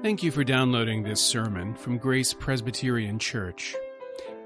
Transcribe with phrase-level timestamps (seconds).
[0.00, 3.74] Thank you for downloading this sermon from Grace Presbyterian Church.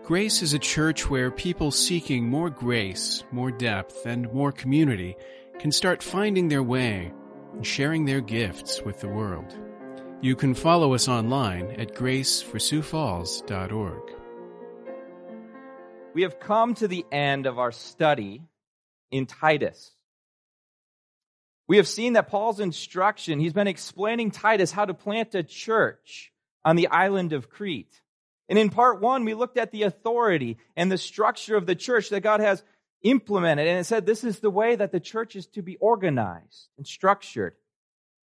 [0.02, 5.14] Grace is a church where people seeking more grace, more depth, and more community
[5.58, 7.12] can start finding their way
[7.52, 9.54] and sharing their gifts with the world.
[10.22, 14.10] You can follow us online at graceforsiouxfalls.org.
[16.14, 18.40] We have come to the end of our study
[19.10, 19.90] in Titus.
[21.68, 26.32] We have seen that Paul's instruction, he's been explaining Titus how to plant a church
[26.64, 28.00] on the island of Crete.
[28.48, 32.10] And in part one, we looked at the authority and the structure of the church
[32.10, 32.62] that God has
[33.02, 33.66] implemented.
[33.66, 36.86] And it said this is the way that the church is to be organized and
[36.86, 37.54] structured.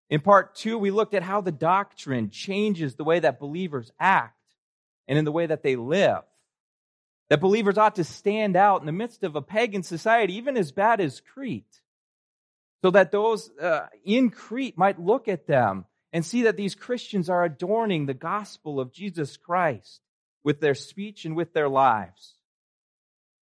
[0.08, 4.36] In part two, we looked at how the doctrine changes the way that believers act
[5.08, 6.22] and in the way that they live.
[7.28, 10.72] That believers ought to stand out in the midst of a pagan society, even as
[10.72, 11.80] bad as Crete,
[12.82, 17.28] so that those uh, in Crete might look at them and see that these Christians
[17.28, 20.00] are adorning the gospel of Jesus Christ
[20.42, 22.34] with their speech and with their lives.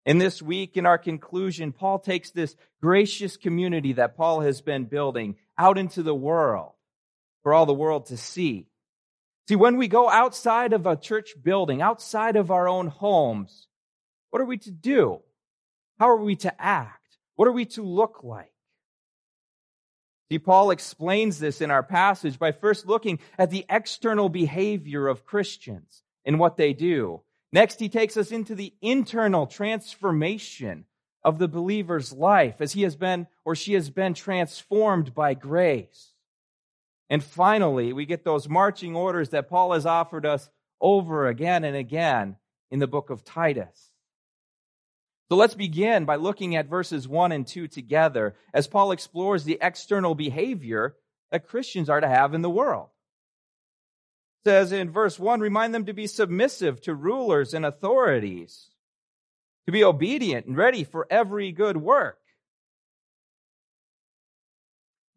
[0.07, 4.87] In this week, in our conclusion, Paul takes this gracious community that Paul has been
[4.87, 6.73] building out into the world
[7.43, 8.69] for all the world to see.
[9.49, 13.67] See, when we go outside of a church building, outside of our own homes,
[14.31, 15.21] what are we to do?
[15.99, 17.19] How are we to act?
[17.37, 18.53] What are we to look like?
[20.31, 25.25] See, Paul explains this in our passage by first looking at the external behavior of
[25.25, 27.23] Christians and what they do.
[27.51, 30.85] Next, he takes us into the internal transformation
[31.25, 36.13] of the believer's life as he has been or she has been transformed by grace.
[37.09, 41.75] And finally, we get those marching orders that Paul has offered us over again and
[41.75, 42.37] again
[42.71, 43.88] in the book of Titus.
[45.29, 49.59] So let's begin by looking at verses 1 and 2 together as Paul explores the
[49.61, 50.97] external behavior
[51.31, 52.89] that Christians are to have in the world.
[54.45, 58.71] It says in verse 1 remind them to be submissive to rulers and authorities,
[59.67, 62.19] to be obedient and ready for every good work.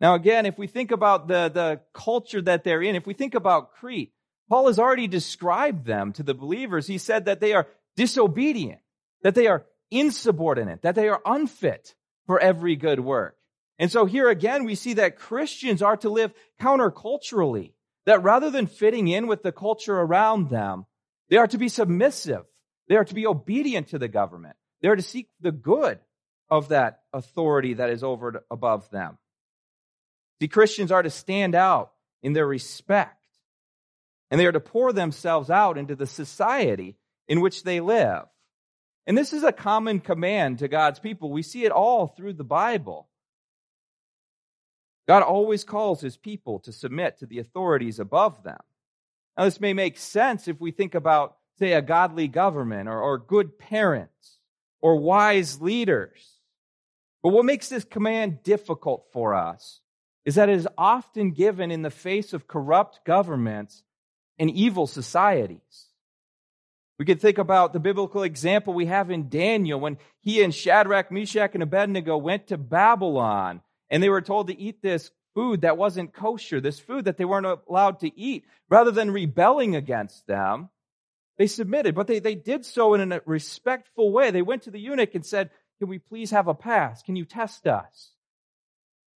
[0.02, 3.36] Now, again, if we think about the, the culture that they're in, if we think
[3.36, 4.12] about Crete,
[4.50, 6.88] Paul has already described them to the believers.
[6.88, 8.82] He said that they are disobedient,
[9.22, 11.94] that they are insubordinate, that they are unfit
[12.26, 13.38] for every good work.
[13.78, 17.74] And so here again, we see that Christians are to live counterculturally,
[18.06, 20.86] that rather than fitting in with the culture around them,
[21.30, 22.44] they are to be submissive.
[22.88, 24.56] They are to be obedient to the government.
[24.82, 26.00] They are to seek the good
[26.50, 29.18] of that authority that is over above them.
[30.40, 31.92] The Christians are to stand out
[32.22, 33.26] in their respect,
[34.30, 36.98] and they are to pour themselves out into the society
[37.28, 38.24] in which they live.
[39.08, 41.32] And this is a common command to God's people.
[41.32, 43.08] We see it all through the Bible.
[45.08, 48.60] God always calls his people to submit to the authorities above them.
[49.38, 53.18] Now, this may make sense if we think about, say, a godly government or, or
[53.18, 54.38] good parents
[54.82, 56.38] or wise leaders.
[57.24, 59.82] But what makes this command difficult for us
[60.26, 63.84] is that it is often given in the face of corrupt governments
[64.38, 65.91] and evil societies.
[67.02, 71.12] We could think about the biblical example we have in Daniel when he and Shadrach,
[71.12, 75.80] Meshach, and Abednego went to Babylon and they were told to eat this food that
[75.80, 78.46] wasn't kosher, this food that they weren't allowed to eat.
[78.70, 80.70] Rather than rebelling against them,
[81.40, 84.30] they submitted, but they, they did so in a respectful way.
[84.30, 87.02] They went to the eunuch and said, Can we please have a pass?
[87.02, 88.12] Can you test us?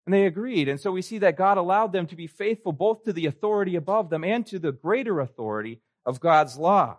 [0.06, 0.70] And they agreed.
[0.70, 3.76] And so we see that God allowed them to be faithful both to the authority
[3.76, 6.96] above them and to the greater authority of God's law.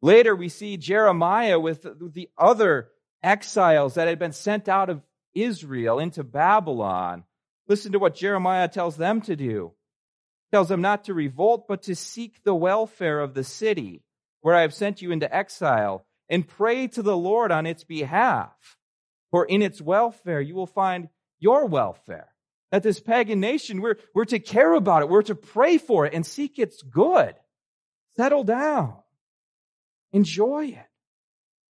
[0.00, 2.88] Later, we see Jeremiah with the other
[3.22, 5.02] exiles that had been sent out of
[5.34, 7.24] Israel into Babylon.
[7.66, 9.72] Listen to what Jeremiah tells them to do.
[10.50, 14.02] He tells them not to revolt, but to seek the welfare of the city
[14.40, 18.52] where I have sent you into exile and pray to the Lord on its behalf.
[19.30, 22.28] For in its welfare, you will find your welfare.
[22.70, 25.08] That this pagan nation, we're, we're to care about it.
[25.08, 27.34] We're to pray for it and seek its good.
[28.16, 28.96] Settle down.
[30.12, 30.86] Enjoy it.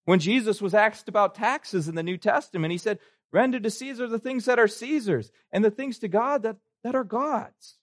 [0.05, 2.99] When Jesus was asked about taxes in the New Testament, he said,
[3.33, 6.95] Render to Caesar the things that are Caesar's, and the things to God that, that
[6.95, 7.77] are God's.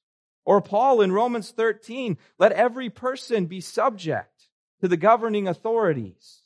[0.44, 4.48] Or Paul in Romans 13, let every person be subject
[4.82, 6.42] to the governing authorities.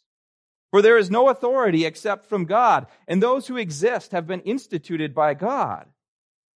[0.72, 5.16] For there is no authority except from God, and those who exist have been instituted
[5.16, 5.88] by God.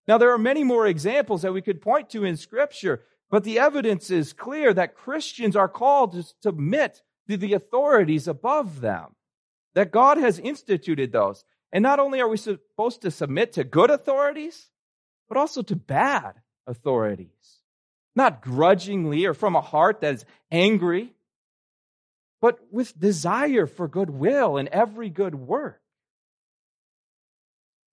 [0.08, 3.60] Now, there are many more examples that we could point to in Scripture, but the
[3.60, 9.16] evidence is clear that Christians are called to submit to the authorities above them.
[9.75, 11.44] That God has instituted those.
[11.72, 14.70] And not only are we supposed to submit to good authorities,
[15.28, 16.34] but also to bad
[16.68, 17.64] authorities.
[18.16, 21.14] not grudgingly or from a heart that is angry,
[22.42, 25.81] but with desire for goodwill and every good work.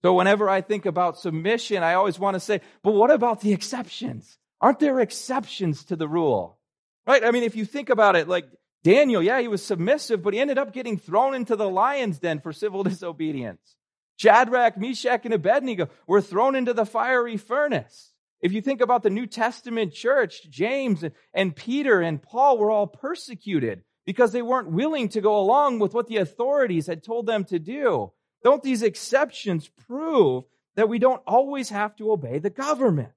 [0.03, 3.53] So whenever I think about submission, I always want to say, but what about the
[3.53, 4.39] exceptions?
[4.61, 6.59] Aren't there exceptions to the rule?
[7.07, 7.25] Right?
[7.25, 8.47] I mean, if you think about it, like
[8.83, 12.41] Daniel, yeah, he was submissive, but he ended up getting thrown into the lion's den
[12.41, 13.77] for civil disobedience.
[14.17, 18.13] Shadrach, Meshach, and Abednego were thrown into the fiery furnace.
[18.41, 21.05] If you think about the New Testament church, James
[21.35, 25.95] and Peter and Paul were all persecuted because they weren't willing to go along with
[25.95, 28.13] what the authorities had told them to do.
[28.43, 30.45] Don't these exceptions prove
[30.75, 33.13] that we don't always have to obey the government?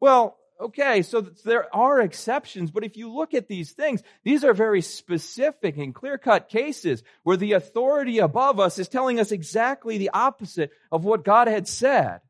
[0.00, 4.54] Well, okay, so there are exceptions, but if you look at these things, these are
[4.54, 9.98] very specific and clear cut cases where the authority above us is telling us exactly
[9.98, 12.20] the opposite of what God had said.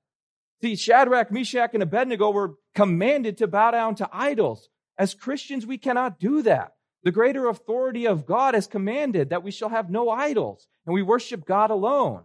[0.62, 4.69] See, Shadrach, Meshach, and Abednego were commanded to bow down to idols.
[4.97, 6.73] As Christians, we cannot do that.
[7.03, 11.03] The greater authority of God has commanded that we shall have no idols and we
[11.03, 12.23] worship God alone.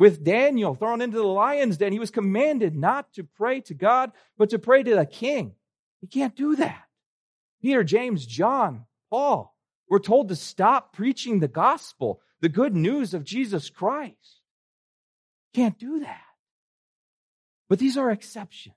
[0.00, 4.12] With Daniel thrown into the lion's den, he was commanded not to pray to God,
[4.38, 5.52] but to pray to the king.
[6.00, 6.84] He can't do that.
[7.60, 9.54] Peter, James, John, Paul
[9.90, 14.40] were told to stop preaching the gospel, the good news of Jesus Christ.
[15.52, 16.22] Can't do that.
[17.68, 18.76] But these are exceptions,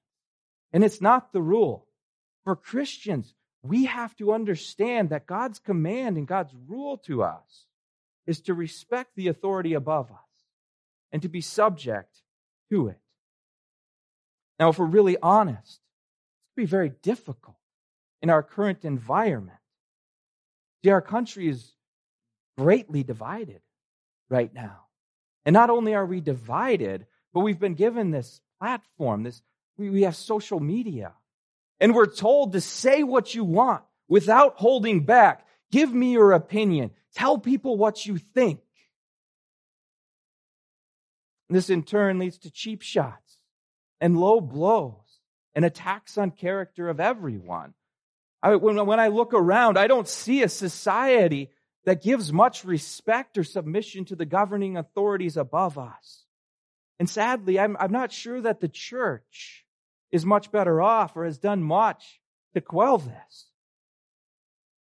[0.73, 1.87] and it's not the rule.
[2.43, 7.65] For Christians, we have to understand that God's command and God's rule to us
[8.27, 10.17] is to respect the authority above us
[11.13, 12.13] and to be subject
[12.71, 12.99] to it.
[14.59, 17.55] Now, if we're really honest, it's going to be very difficult
[18.21, 19.57] in our current environment.
[20.83, 21.71] See, our country is
[22.57, 23.61] greatly divided
[24.29, 24.81] right now.
[25.45, 29.41] And not only are we divided, but we've been given this platform, this
[29.77, 31.13] we, we have social media.
[31.79, 35.45] And we're told to say what you want without holding back.
[35.71, 36.91] Give me your opinion.
[37.15, 38.61] Tell people what you think.
[41.53, 43.37] This in turn leads to cheap shots
[44.01, 45.19] and low blows
[45.53, 47.73] and attacks on character of everyone.
[48.41, 51.51] I, when, when I look around, I don't see a society
[51.85, 56.25] that gives much respect or submission to the governing authorities above us.
[56.99, 59.65] And sadly, I'm, I'm not sure that the church
[60.11, 62.19] is much better off or has done much
[62.55, 63.47] to quell this.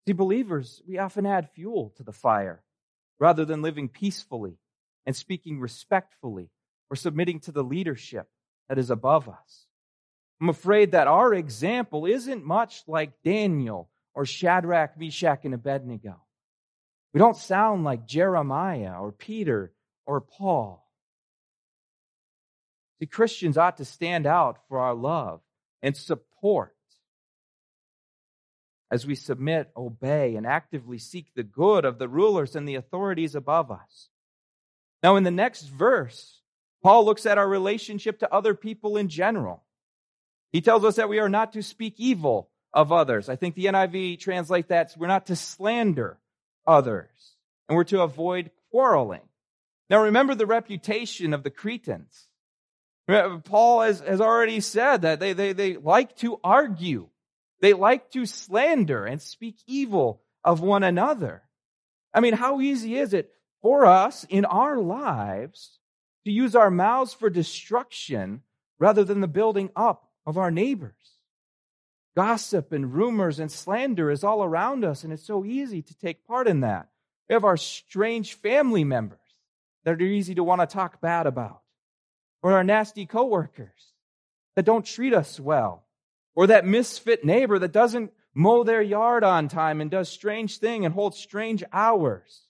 [0.07, 2.63] See, believers, we often add fuel to the fire
[3.19, 4.59] rather than living peacefully
[5.05, 6.51] and speaking respectfully
[6.91, 8.29] or submitting to the leadership
[8.69, 9.67] that is above us.
[10.41, 16.21] I'm afraid that our example isn't much like Daniel or Shadrach, Meshach, and Abednego.
[17.13, 19.73] We don't sound like Jeremiah or Peter
[20.07, 20.87] or Paul.
[23.01, 25.41] The Christians ought to stand out for our love
[25.83, 26.75] and support
[28.91, 33.35] as we submit, obey, and actively seek the good of the rulers and the authorities
[33.35, 34.09] above us.
[35.03, 36.40] Now, in the next verse,
[36.83, 39.63] Paul looks at our relationship to other people in general.
[40.53, 43.29] He tells us that we are not to speak evil of others.
[43.29, 46.19] I think the NIV translates that we're not to slander
[46.67, 47.11] others
[47.69, 49.21] and we're to avoid quarreling.
[49.89, 52.29] Now, remember the reputation of the Cretans.
[53.45, 57.09] Paul has, has already said that they, they, they like to argue
[57.61, 61.43] they like to slander and speak evil of one another.
[62.13, 65.79] I mean, how easy is it for us in our lives
[66.25, 68.43] to use our mouths for destruction
[68.79, 70.95] rather than the building up of our neighbors?
[72.17, 76.27] Gossip and rumors and slander is all around us, and it's so easy to take
[76.27, 76.89] part in that.
[77.29, 79.19] We have our strange family members
[79.85, 81.63] that are easy to want to talk bad about,
[82.43, 83.93] or our nasty coworkers
[84.57, 85.85] that don't treat us well
[86.35, 90.85] or that misfit neighbor that doesn't mow their yard on time and does strange thing
[90.85, 92.43] and holds strange hours.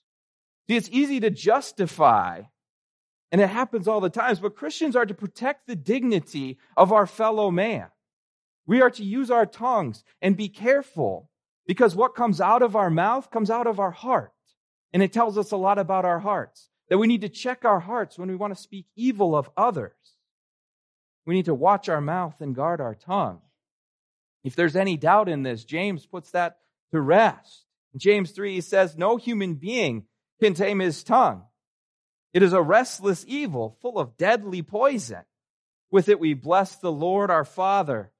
[0.67, 2.43] See, it's easy to justify,
[3.31, 7.07] and it happens all the times, but Christians are to protect the dignity of our
[7.07, 7.87] fellow man.
[8.65, 11.29] We are to use our tongues and be careful
[11.65, 14.33] because what comes out of our mouth comes out of our heart.
[14.93, 17.79] And it tells us a lot about our hearts that we need to check our
[17.79, 19.93] hearts when we want to speak evil of others.
[21.25, 23.39] We need to watch our mouth and guard our tongue.
[24.43, 26.57] If there's any doubt in this, James puts that
[26.91, 27.65] to rest.
[27.93, 30.03] In James 3, he says, No human being
[30.41, 31.43] can tame his tongue.
[32.33, 35.23] It is a restless evil full of deadly poison.
[35.91, 38.11] With it we bless the Lord our Father.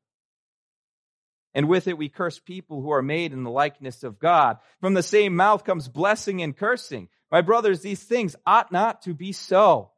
[1.53, 4.57] And with it we curse people who are made in the likeness of God.
[4.79, 7.07] From the same mouth comes blessing and cursing.
[7.31, 9.91] My brothers, these things ought not to be so.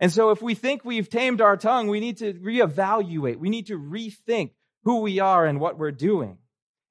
[0.00, 3.38] And so if we think we've tamed our tongue, we need to reevaluate.
[3.38, 4.50] We need to rethink
[4.84, 6.38] who we are and what we're doing.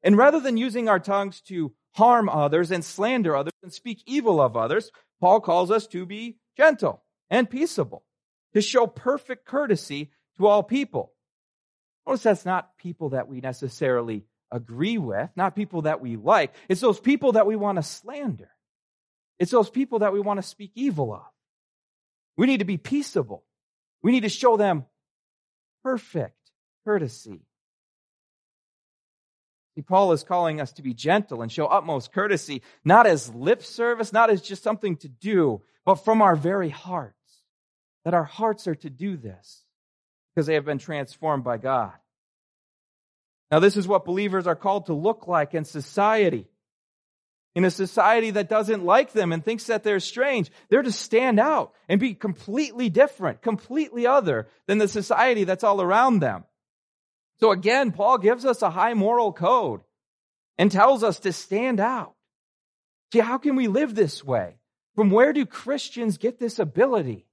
[0.03, 4.41] And rather than using our tongues to harm others and slander others and speak evil
[4.41, 8.03] of others, Paul calls us to be gentle and peaceable,
[8.53, 11.13] to show perfect courtesy to all people.
[12.05, 16.53] Notice that's not people that we necessarily agree with, not people that we like.
[16.67, 18.49] It's those people that we want to slander.
[19.39, 21.23] It's those people that we want to speak evil of.
[22.37, 23.43] We need to be peaceable.
[24.01, 24.85] We need to show them
[25.83, 26.37] perfect
[26.85, 27.41] courtesy.
[29.75, 33.63] See, Paul is calling us to be gentle and show utmost courtesy, not as lip
[33.63, 37.17] service, not as just something to do, but from our very hearts.
[38.05, 39.63] That our hearts are to do this
[40.33, 41.93] because they have been transformed by God.
[43.49, 46.47] Now, this is what believers are called to look like in society.
[47.55, 51.39] In a society that doesn't like them and thinks that they're strange, they're to stand
[51.39, 56.45] out and be completely different, completely other than the society that's all around them.
[57.39, 59.81] So again, Paul gives us a high moral code
[60.57, 62.13] and tells us to stand out.
[63.11, 64.55] See, how can we live this way?
[64.95, 67.25] From where do Christians get this ability?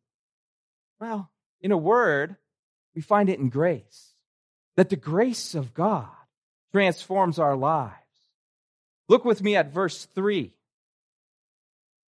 [1.00, 1.30] Well,
[1.60, 2.36] in a word,
[2.94, 4.14] we find it in grace.
[4.76, 6.08] That the grace of God
[6.72, 7.94] transforms our lives.
[9.08, 10.54] Look with me at verse 3.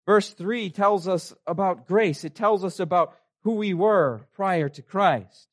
[0.05, 2.23] Verse 3 tells us about grace.
[2.23, 5.47] It tells us about who we were prior to Christ.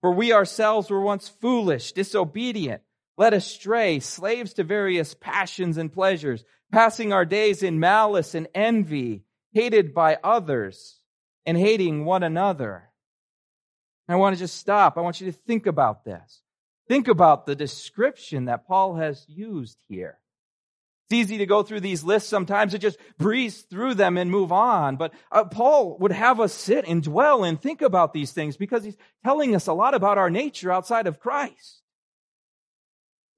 [0.00, 2.82] For we ourselves were once foolish, disobedient,
[3.16, 9.24] led astray, slaves to various passions and pleasures, passing our days in malice and envy,
[9.52, 11.00] hated by others,
[11.44, 12.90] and hating one another.
[14.08, 14.96] I want to just stop.
[14.96, 16.42] I want you to think about this.
[16.86, 20.18] Think about the description that Paul has used here.
[21.08, 24.52] It's easy to go through these lists sometimes and just breeze through them and move
[24.52, 24.96] on.
[24.96, 28.84] But uh, Paul would have us sit and dwell and think about these things because
[28.84, 31.80] he's telling us a lot about our nature outside of Christ.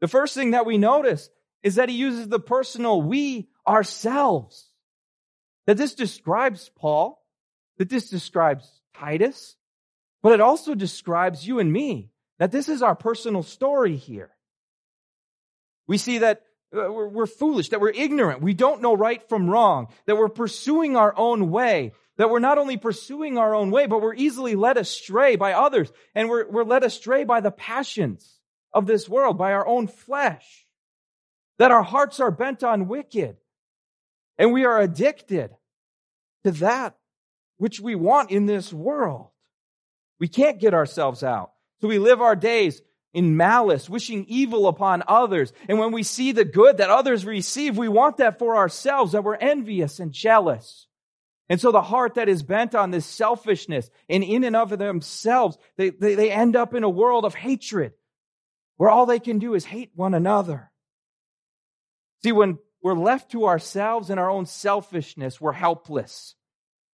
[0.00, 1.30] The first thing that we notice
[1.62, 4.68] is that he uses the personal we ourselves.
[5.66, 7.22] That this describes Paul,
[7.78, 9.54] that this describes Titus,
[10.24, 12.10] but it also describes you and me,
[12.40, 14.30] that this is our personal story here.
[15.86, 19.50] We see that Uh, we're, we're foolish, that we're ignorant, we don't know right from
[19.50, 23.86] wrong, that we're pursuing our own way, that we're not only pursuing our own way,
[23.86, 28.38] but we're easily led astray by others, and we're, we're led astray by the passions
[28.72, 30.64] of this world, by our own flesh,
[31.58, 33.36] that our hearts are bent on wicked,
[34.38, 35.50] and we are addicted
[36.44, 36.96] to that
[37.58, 39.28] which we want in this world.
[40.20, 41.50] We can't get ourselves out.
[41.80, 42.80] So we live our days
[43.12, 45.52] in malice, wishing evil upon others.
[45.68, 49.24] And when we see the good that others receive, we want that for ourselves, that
[49.24, 50.86] we're envious and jealous.
[51.48, 55.58] And so the heart that is bent on this selfishness and in and of themselves,
[55.76, 57.92] they, they, they end up in a world of hatred
[58.76, 60.70] where all they can do is hate one another.
[62.22, 66.34] See, when we're left to ourselves and our own selfishness, we're helpless.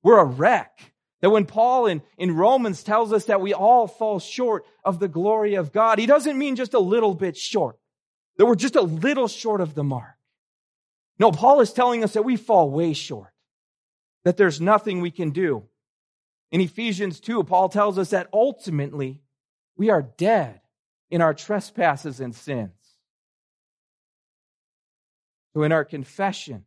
[0.02, 0.94] We're a wreck.
[1.22, 5.08] That when Paul in, in Romans tells us that we all fall short of the
[5.08, 7.78] glory of God, he doesn't mean just a little bit short.
[8.36, 10.14] That we're just a little short of the mark.
[11.18, 13.32] No, Paul is telling us that we fall way short.
[14.24, 15.64] That there's nothing we can do.
[16.52, 19.22] In Ephesians 2, Paul tells us that ultimately
[19.76, 20.60] we are dead
[21.10, 22.72] in our trespasses and sins.
[25.54, 26.66] So in our confession,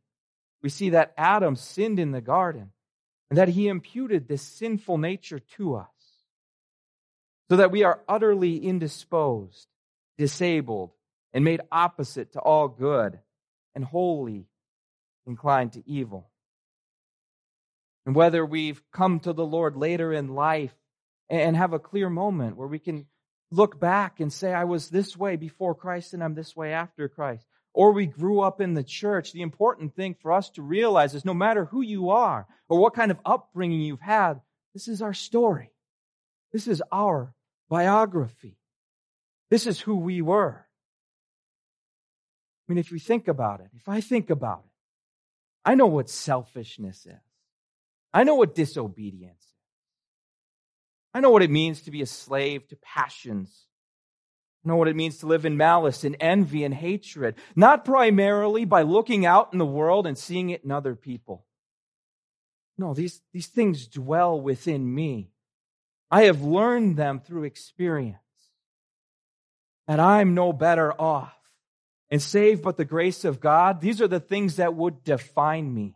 [0.63, 2.71] we see that Adam sinned in the garden
[3.29, 5.87] and that he imputed this sinful nature to us
[7.49, 9.67] so that we are utterly indisposed,
[10.17, 10.91] disabled,
[11.33, 13.19] and made opposite to all good
[13.75, 14.45] and wholly
[15.25, 16.29] inclined to evil.
[18.05, 20.73] And whether we've come to the Lord later in life
[21.29, 23.05] and have a clear moment where we can
[23.51, 27.07] look back and say, I was this way before Christ and I'm this way after
[27.07, 31.13] Christ or we grew up in the church, the important thing for us to realize
[31.15, 34.41] is no matter who you are or what kind of upbringing you've had,
[34.73, 35.71] this is our story.
[36.51, 37.33] This is our
[37.69, 38.57] biography.
[39.49, 40.65] This is who we were.
[42.67, 44.71] I mean, if you think about it, if I think about it,
[45.65, 47.13] I know what selfishness is.
[48.13, 49.45] I know what disobedience is.
[51.13, 53.65] I know what it means to be a slave to passions
[54.63, 58.81] know what it means to live in malice and envy and hatred, not primarily by
[58.81, 61.45] looking out in the world and seeing it in other people.
[62.77, 65.31] No, these, these things dwell within me.
[66.11, 68.17] I have learned them through experience.
[69.87, 71.35] And I'm no better off.
[72.11, 75.95] And save but the grace of God, these are the things that would define me.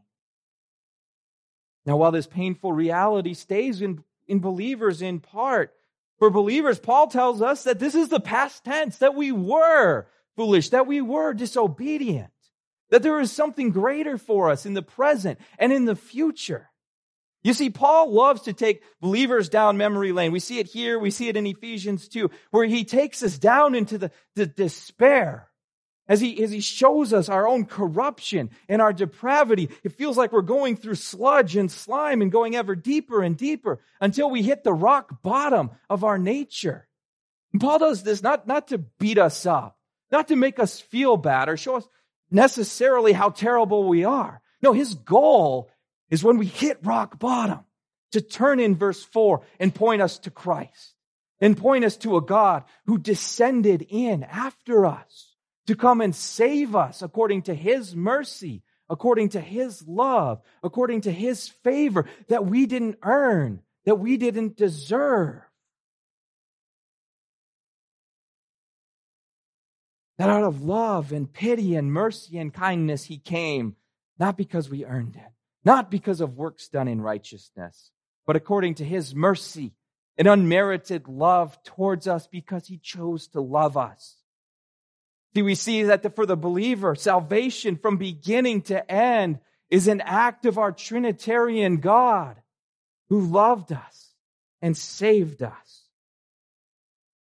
[1.85, 5.73] Now, while this painful reality stays in, in believers in part,
[6.19, 10.69] For believers, Paul tells us that this is the past tense, that we were foolish,
[10.69, 12.31] that we were disobedient,
[12.89, 16.69] that there is something greater for us in the present and in the future.
[17.43, 20.31] You see, Paul loves to take believers down memory lane.
[20.31, 23.75] We see it here, we see it in Ephesians 2, where he takes us down
[23.75, 25.49] into the, the despair
[26.13, 30.31] as he, as he shows us our own corruption and our depravity, it feels like
[30.31, 34.63] we're going through sludge and slime and going ever deeper and deeper until we hit
[34.63, 36.87] the rock bottom of our nature.
[37.51, 39.75] And Paul does this not, not to beat us up,
[40.11, 41.87] not to make us feel bad or show us
[42.29, 44.39] necessarily how terrible we are.
[44.61, 45.71] No, his goal
[46.11, 47.61] is when we hit rock bottom
[48.11, 50.93] to turn in verse 4 and point us to Christ
[51.41, 55.32] and point us to a God who descended in after us
[55.67, 61.11] to come and save us according to his mercy, according to his love, according to
[61.11, 65.41] his favor that we didn't earn, that we didn't deserve.
[70.17, 73.75] That out of love and pity and mercy and kindness he came,
[74.19, 75.31] not because we earned it,
[75.65, 77.89] not because of works done in righteousness,
[78.27, 79.73] but according to his mercy
[80.17, 84.22] and unmerited love towards us because he chose to love us
[85.35, 90.45] See, we see that for the believer, salvation from beginning to end is an act
[90.45, 92.39] of our Trinitarian God
[93.09, 94.13] who loved us
[94.61, 95.87] and saved us.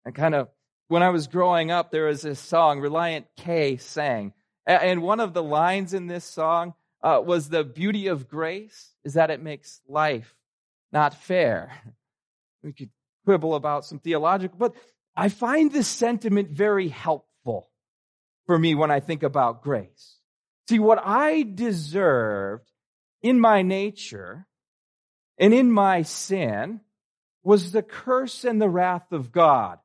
[0.04, 0.48] And kind of,
[0.88, 4.34] when I was growing up, there was this song Relient K sang.
[4.66, 9.14] And one of the lines in this song uh, was the beauty of grace is
[9.14, 10.34] that it makes life
[10.92, 11.72] not fair.
[12.64, 12.90] We could
[13.24, 14.76] quibble about some theological, but
[15.16, 17.31] I find this sentiment very helpful
[18.52, 20.18] for me when I think about grace.
[20.68, 22.70] See, what I deserved
[23.22, 24.46] in my nature
[25.38, 26.82] and in my sin
[27.42, 29.78] was the curse and the wrath of God.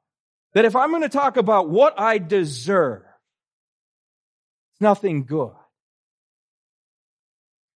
[0.53, 3.05] That if I'm going to talk about what I deserve,
[4.73, 5.55] it's nothing good.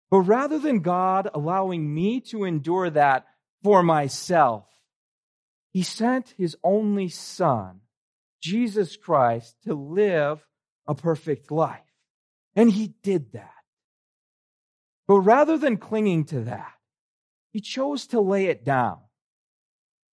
[0.09, 3.27] But rather than God allowing me to endure that
[3.63, 4.65] for myself,
[5.71, 7.79] He sent His only Son,
[8.41, 10.45] Jesus Christ, to live
[10.87, 11.79] a perfect life.
[12.55, 13.53] And he did that.
[15.07, 16.73] But rather than clinging to that,
[17.51, 18.99] he chose to lay it down.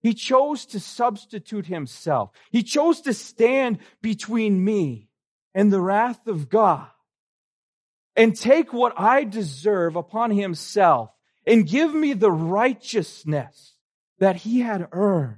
[0.01, 2.31] He chose to substitute himself.
[2.51, 5.09] He chose to stand between me
[5.55, 6.89] and the wrath of God
[8.15, 11.11] and take what I deserve upon himself
[11.47, 13.75] and give me the righteousness
[14.19, 15.37] that he had earned.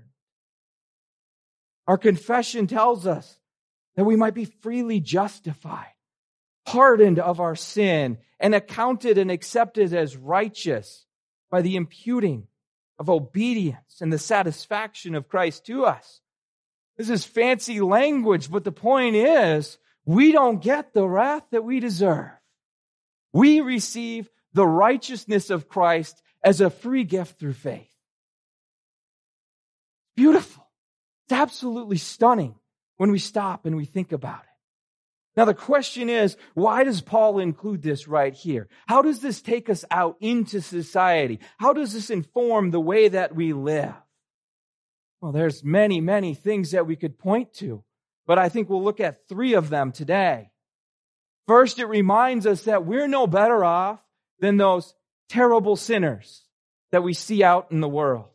[1.86, 3.39] Our confession tells us
[3.96, 5.92] that we might be freely justified,
[6.66, 11.06] pardoned of our sin, and accounted and accepted as righteous
[11.50, 12.46] by the imputing
[12.98, 16.20] of obedience and the satisfaction of Christ to us.
[16.96, 21.80] This is fancy language, but the point is, we don't get the wrath that we
[21.80, 22.30] deserve.
[23.32, 27.90] We receive the righteousness of Christ as a free gift through faith.
[30.16, 30.66] Beautiful.
[31.24, 32.54] It's absolutely stunning
[33.00, 35.34] when we stop and we think about it.
[35.34, 38.68] Now, the question is, why does Paul include this right here?
[38.88, 41.40] How does this take us out into society?
[41.56, 43.94] How does this inform the way that we live?
[45.22, 47.82] Well, there's many, many things that we could point to,
[48.26, 50.50] but I think we'll look at three of them today.
[51.48, 53.98] First, it reminds us that we're no better off
[54.40, 54.92] than those
[55.30, 56.42] terrible sinners
[56.92, 58.28] that we see out in the world.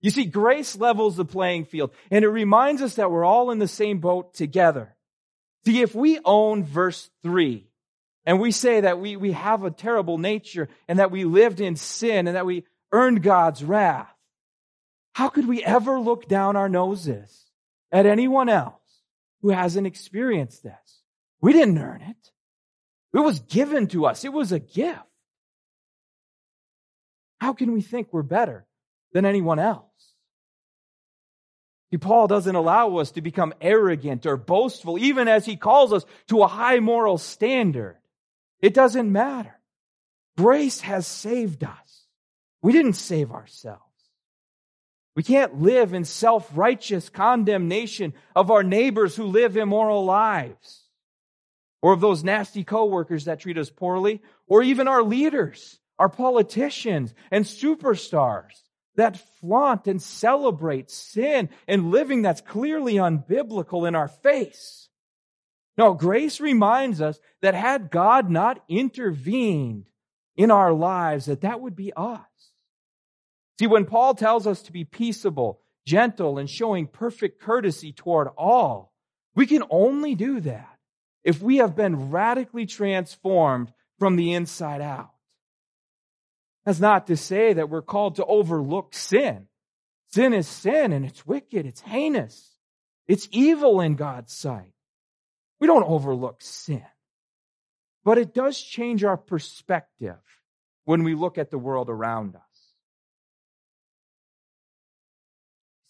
[0.00, 3.58] You see, grace levels the playing field and it reminds us that we're all in
[3.58, 4.94] the same boat together.
[5.66, 7.68] See, if we own verse three
[8.24, 11.76] and we say that we, we have a terrible nature and that we lived in
[11.76, 14.14] sin and that we earned God's wrath,
[15.14, 17.46] how could we ever look down our noses
[17.90, 18.74] at anyone else
[19.42, 21.02] who hasn't experienced this?
[21.40, 22.30] We didn't earn it.
[23.12, 24.24] It was given to us.
[24.24, 25.00] It was a gift.
[27.40, 28.66] How can we think we're better
[29.12, 29.87] than anyone else?
[31.96, 36.42] Paul doesn't allow us to become arrogant or boastful, even as he calls us to
[36.42, 37.96] a high moral standard.
[38.60, 39.58] It doesn't matter.
[40.36, 42.04] Grace has saved us.
[42.60, 43.82] We didn't save ourselves.
[45.16, 50.84] We can't live in self righteous condemnation of our neighbors who live immoral lives,
[51.80, 57.14] or of those nasty coworkers that treat us poorly, or even our leaders, our politicians,
[57.30, 58.67] and superstars
[58.98, 64.88] that flaunt and celebrate sin and living that's clearly unbiblical in our face.
[65.76, 69.86] No, grace reminds us that had God not intervened
[70.36, 72.20] in our lives, that that would be us.
[73.58, 78.92] See, when Paul tells us to be peaceable, gentle, and showing perfect courtesy toward all.
[79.34, 80.76] We can only do that
[81.24, 85.10] if we have been radically transformed from the inside out.
[86.68, 89.46] That's not to say that we're called to overlook sin.
[90.08, 92.58] Sin is sin and it's wicked, it's heinous,
[93.06, 94.74] it's evil in God's sight.
[95.60, 96.84] We don't overlook sin.
[98.04, 100.18] But it does change our perspective
[100.84, 102.42] when we look at the world around us.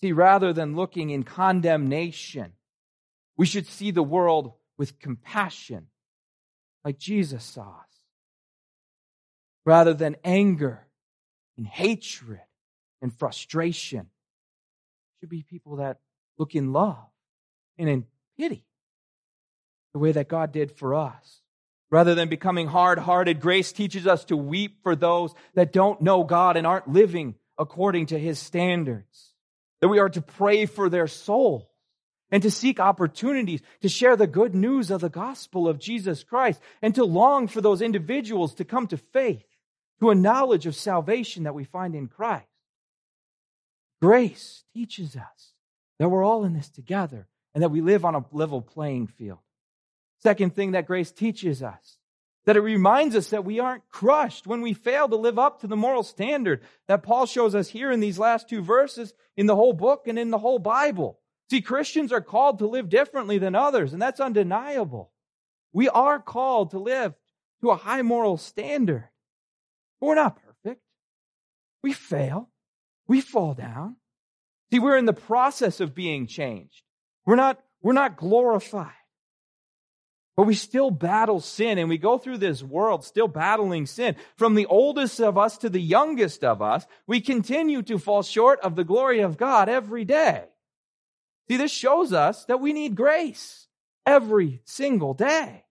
[0.00, 2.52] See, rather than looking in condemnation,
[3.36, 5.88] we should see the world with compassion,
[6.84, 7.87] like Jesus saw us.
[9.68, 10.80] Rather than anger
[11.58, 12.40] and hatred
[13.02, 14.06] and frustration,
[15.20, 15.98] should be people that
[16.38, 17.04] look in love
[17.76, 18.06] and in
[18.38, 18.64] pity,
[19.92, 21.42] the way that God did for us.
[21.90, 26.24] Rather than becoming hard hearted, grace teaches us to weep for those that don't know
[26.24, 29.34] God and aren't living according to his standards.
[29.82, 31.66] That we are to pray for their souls
[32.30, 36.58] and to seek opportunities to share the good news of the gospel of Jesus Christ
[36.80, 39.44] and to long for those individuals to come to faith,
[40.00, 42.46] to a knowledge of salvation that we find in Christ.
[44.00, 45.52] Grace teaches us
[45.98, 49.38] that we're all in this together and that we live on a level playing field.
[50.20, 51.98] Second thing that grace teaches us
[52.48, 55.66] that it reminds us that we aren't crushed when we fail to live up to
[55.66, 59.54] the moral standard that Paul shows us here in these last two verses in the
[59.54, 61.18] whole book and in the whole Bible.
[61.50, 65.12] See, Christians are called to live differently than others, and that's undeniable.
[65.74, 67.14] We are called to live
[67.60, 69.08] to a high moral standard.
[70.00, 70.82] But we're not perfect.
[71.82, 72.48] We fail.
[73.06, 73.96] We fall down.
[74.70, 76.82] See, we're in the process of being changed.
[77.24, 78.92] We're not, we're not glorified.
[80.36, 84.14] But we still battle sin and we go through this world still battling sin.
[84.36, 88.60] From the oldest of us to the youngest of us, we continue to fall short
[88.60, 90.44] of the glory of God every day.
[91.48, 93.66] See, this shows us that we need grace
[94.06, 95.64] every single day.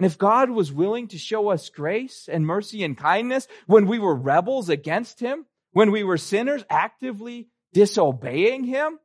[0.00, 3.98] And if God was willing to show us grace and mercy and kindness when we
[3.98, 8.98] were rebels against Him, when we were sinners actively disobeying Him,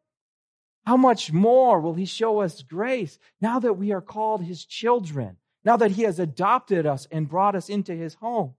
[0.85, 5.37] how much more will he show us grace now that we are called his children,
[5.65, 8.53] now that he has adopted us and brought us into his home?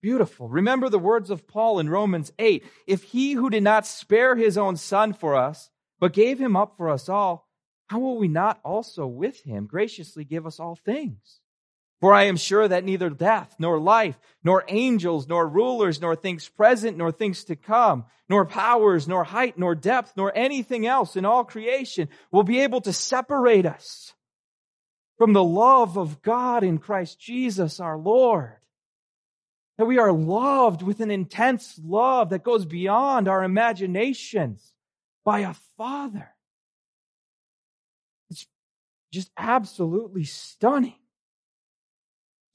[0.00, 0.48] Beautiful.
[0.48, 2.64] Remember the words of Paul in Romans 8.
[2.86, 6.76] If he who did not spare his own son for us, but gave him up
[6.76, 7.47] for us all,
[7.88, 11.40] how will we not also with him graciously give us all things?
[12.00, 16.48] For I am sure that neither death, nor life, nor angels, nor rulers, nor things
[16.48, 21.24] present, nor things to come, nor powers, nor height, nor depth, nor anything else in
[21.24, 24.12] all creation will be able to separate us
[25.16, 28.54] from the love of God in Christ Jesus our Lord.
[29.78, 34.72] That we are loved with an intense love that goes beyond our imaginations
[35.24, 36.30] by a Father.
[39.12, 40.98] Just absolutely stunning.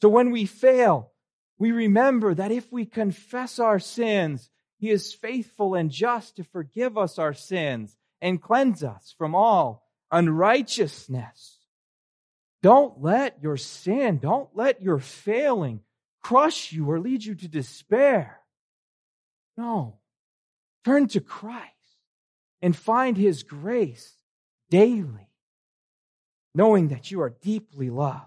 [0.02, 1.12] So when we fail,
[1.58, 6.98] we remember that if we confess our sins, He is faithful and just to forgive
[6.98, 11.58] us our sins and cleanse us from all unrighteousness.
[12.62, 15.82] Don't let your sin, don't let your failing
[16.22, 18.40] crush you or lead you to despair.
[19.58, 20.00] No.
[20.86, 21.70] Turn to Christ
[22.62, 24.14] and find His grace
[24.70, 25.30] daily,
[26.56, 28.26] knowing that you are deeply loved.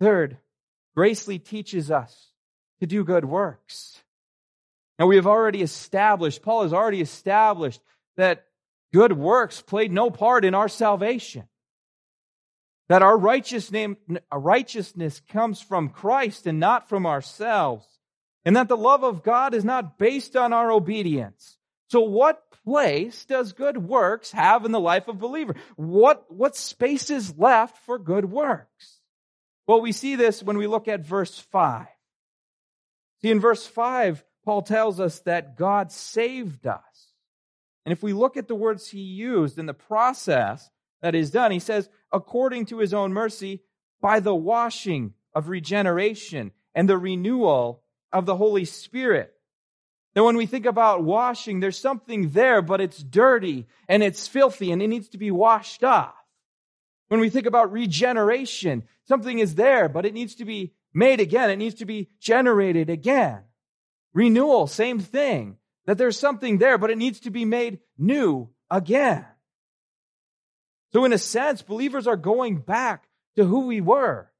[0.00, 0.38] Third,
[0.94, 2.28] Gracely teaches us
[2.80, 3.98] to do good works.
[4.98, 7.80] Now we have already established, Paul has already established
[8.16, 8.44] that
[8.92, 11.44] good works played no part in our salvation.
[12.88, 13.96] That our righteousness,
[14.30, 17.86] righteousness comes from Christ and not from ourselves.
[18.44, 21.56] And that the love of God is not based on our obedience.
[21.92, 25.56] So what place does good works have in the life of believer?
[25.76, 29.00] What, what space is left for good works?
[29.66, 31.86] Well, we see this when we look at verse 5.
[33.20, 36.80] See, in verse 5, Paul tells us that God saved us.
[37.84, 40.70] And if we look at the words he used in the process
[41.02, 43.64] that is done, he says, according to his own mercy,
[44.00, 49.34] by the washing of regeneration and the renewal of the Holy Spirit.
[50.14, 54.70] Now, when we think about washing, there's something there, but it's dirty and it's filthy
[54.70, 56.14] and it needs to be washed off.
[57.08, 61.50] When we think about regeneration, something is there, but it needs to be made again.
[61.50, 63.42] It needs to be generated again.
[64.12, 65.56] Renewal, same thing.
[65.86, 69.26] That there's something there, but it needs to be made new again.
[70.92, 74.30] So in a sense, believers are going back to who we were.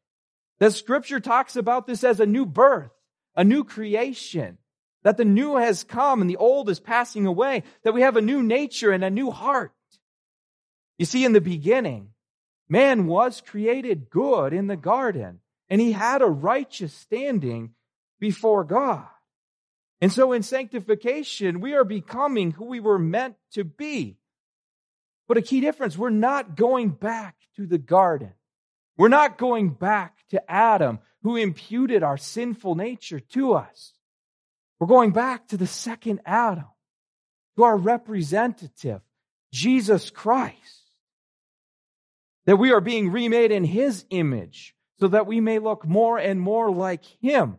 [0.61, 2.91] The scripture talks about this as a new birth,
[3.35, 4.59] a new creation.
[5.03, 8.23] That the new has come and the old is passing away, that we have a
[8.23, 9.73] new nature and a new heart.
[10.99, 12.11] You see, in the beginning,
[12.69, 17.75] man was created good in the garden, and he had a righteous standing
[18.21, 19.07] before God.
[20.01, 24.19] And so in sanctification, we are becoming who we were meant to be.
[25.29, 28.33] But a key difference, we're not going back to the garden.
[28.97, 33.93] We're not going back to Adam, who imputed our sinful nature to us.
[34.83, 36.67] We're going back to the second Adam,
[37.55, 39.01] to our representative,
[39.53, 40.91] Jesus Christ.
[42.47, 46.41] That we are being remade in his image so that we may look more and
[46.41, 47.59] more like him.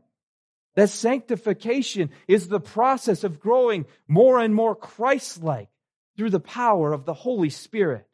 [0.75, 5.69] That sanctification is the process of growing more and more Christ like
[6.17, 8.05] through the power of the Holy Spirit.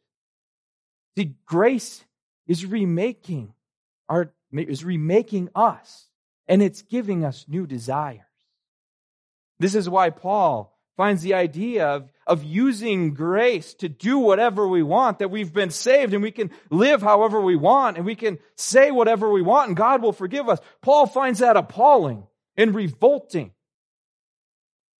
[1.18, 2.04] See, grace
[2.46, 3.54] is remaking
[4.08, 6.06] our, is remaking us
[6.46, 8.20] and it's giving us new desires.
[9.60, 14.82] This is why Paul finds the idea of, of using grace to do whatever we
[14.82, 18.38] want, that we've been saved and we can live however we want and we can
[18.56, 20.58] say whatever we want and God will forgive us.
[20.80, 23.52] Paul finds that appalling and revolting.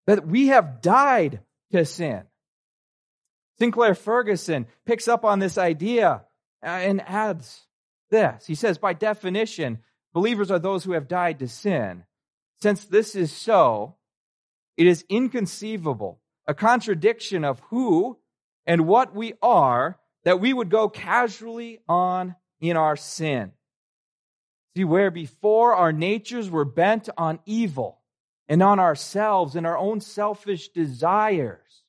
[0.07, 1.41] That we have died
[1.73, 2.25] to sin.
[3.59, 6.23] Sinclair Ferguson picks up on this idea
[6.63, 7.67] uh, and adds
[8.11, 8.47] this.
[8.47, 9.79] He says, by definition,
[10.13, 12.05] believers are those who have died to sin.
[12.63, 13.97] Since this is so,
[14.77, 18.19] it is inconceivable, a contradiction of who
[18.67, 23.53] and what we are, that we would go casually on in our sin.
[24.77, 28.01] See, where before our natures were bent on evil
[28.49, 31.83] and on ourselves and our own selfish desires,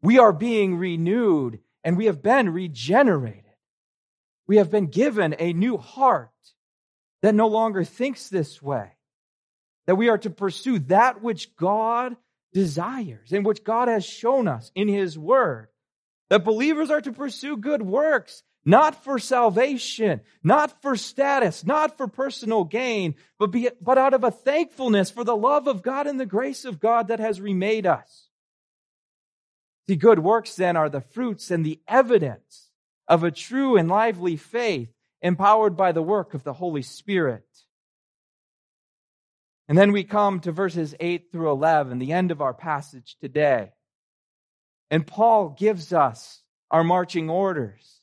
[0.00, 3.44] we are being renewed and we have been regenerated.
[4.46, 6.30] We have been given a new heart
[7.22, 8.92] that no longer thinks this way,
[9.86, 12.16] that we are to pursue that which God
[12.52, 15.68] desires and which God has shown us in His Word.
[16.30, 22.06] That believers are to pursue good works, not for salvation, not for status, not for
[22.06, 26.18] personal gain, but, be, but out of a thankfulness for the love of God and
[26.18, 28.28] the grace of God that has remade us.
[29.88, 32.70] The good works then are the fruits and the evidence
[33.08, 34.88] of a true and lively faith
[35.20, 37.44] empowered by the work of the Holy Spirit.
[39.72, 43.72] And then we come to verses 8 through 11, the end of our passage today.
[44.90, 48.02] And Paul gives us our marching orders.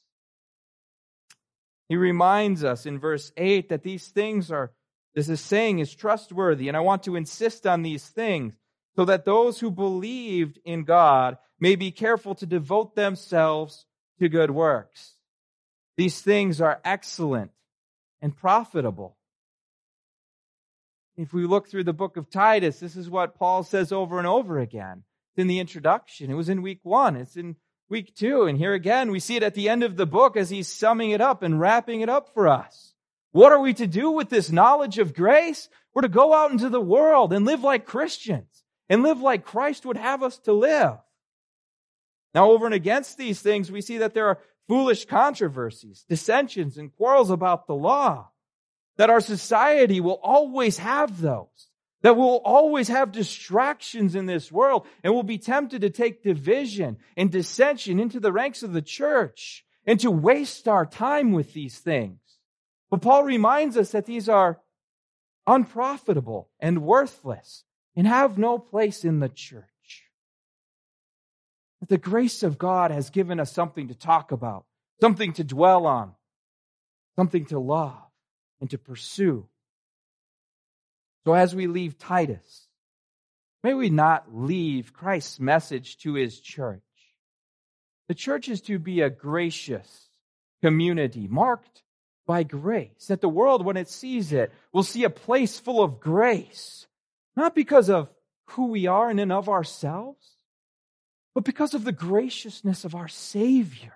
[1.87, 4.71] He reminds us in verse 8 that these things are,
[5.13, 8.55] this is saying is trustworthy, and I want to insist on these things
[8.95, 13.85] so that those who believed in God may be careful to devote themselves
[14.17, 15.13] to good works.
[15.97, 17.51] These things are excellent
[18.23, 19.18] and profitable.
[21.19, 24.27] If we look through the book of Titus, this is what Paul says over and
[24.27, 25.03] over again.
[25.33, 26.31] It's in the introduction.
[26.31, 27.17] It was in week one.
[27.17, 27.57] It's in
[27.89, 28.45] week two.
[28.45, 31.11] And here again, we see it at the end of the book as he's summing
[31.11, 32.93] it up and wrapping it up for us.
[33.33, 35.67] What are we to do with this knowledge of grace?
[35.93, 39.85] We're to go out into the world and live like Christians and live like Christ
[39.85, 40.99] would have us to live.
[42.33, 46.95] Now, over and against these things, we see that there are foolish controversies, dissensions, and
[46.95, 48.29] quarrels about the law
[48.99, 51.69] that our society will always have those,
[52.01, 56.97] that we'll always have distractions in this world and we'll be tempted to take division
[57.15, 61.79] and dissension into the ranks of the church and to waste our time with these
[61.79, 62.19] things.
[62.89, 64.59] But Paul reminds us that these are
[65.47, 67.63] unprofitable and worthless
[67.95, 69.63] and have no place in the church.
[71.87, 74.65] The grace of God has given us something to talk about,
[74.99, 76.15] something to dwell on,
[77.15, 78.08] something to love
[78.61, 79.47] and to pursue.
[81.25, 82.67] So as we leave Titus,
[83.63, 86.81] may we not leave Christ's message to his church.
[88.07, 90.09] The church is to be a gracious
[90.61, 91.83] community marked
[92.25, 95.99] by grace, that the world, when it sees it, will see a place full of
[95.99, 96.87] grace,
[97.35, 98.09] not because of
[98.49, 100.35] who we are in and of ourselves,
[101.33, 103.93] but because of the graciousness of our Savior,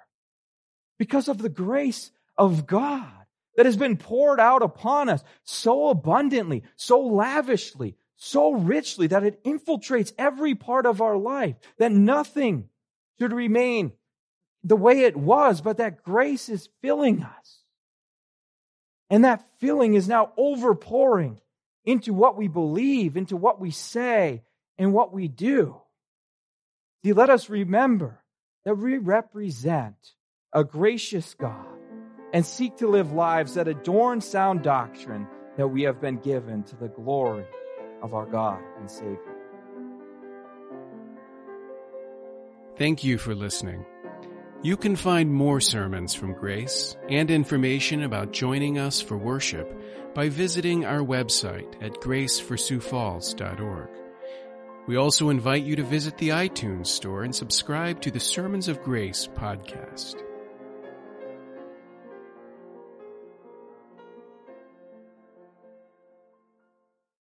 [0.98, 3.23] because of the grace of God
[3.56, 9.44] that has been poured out upon us so abundantly, so lavishly, so richly that it
[9.44, 12.70] infiltrates every part of our life, that nothing
[13.20, 13.92] should remain
[14.64, 17.60] the way it was, but that grace is filling us.
[19.10, 21.38] And that filling is now overpouring
[21.86, 24.42] into what we believe, into what we say,
[24.78, 25.76] and what we do.
[27.04, 28.24] See, let us remember
[28.64, 29.96] that we represent
[30.54, 31.73] a gracious God
[32.34, 36.76] and seek to live lives that adorn sound doctrine that we have been given to
[36.76, 37.46] the glory
[38.02, 39.20] of our God and Savior.
[42.76, 43.86] Thank you for listening.
[44.64, 49.72] You can find more sermons from Grace and information about joining us for worship
[50.16, 53.90] by visiting our website at graceforsiouxfalls.org.
[54.88, 58.82] We also invite you to visit the iTunes store and subscribe to the Sermons of
[58.84, 60.16] Grace podcast.